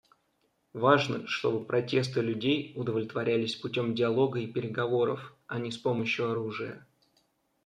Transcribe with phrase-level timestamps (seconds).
[0.73, 6.87] Важно, чтобы протесты людей удовлетворялись путем диалога и переговоров, а не с помощью оружия.